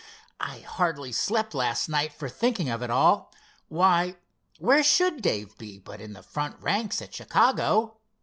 "I 0.39 0.61
hardly 0.61 1.11
slept 1.11 1.53
last 1.53 1.87
night 1.87 2.11
for 2.11 2.27
thinking 2.27 2.69
of 2.69 2.81
it 2.81 2.89
all. 2.89 3.31
Why, 3.67 4.15
where 4.57 4.81
should 4.81 5.21
Dave 5.21 5.55
be 5.59 5.77
but 5.77 6.01
in 6.01 6.13
the 6.13 6.23
front 6.23 6.55
ranks 6.59 7.03
at 7.03 7.13
Chicago? 7.13 7.97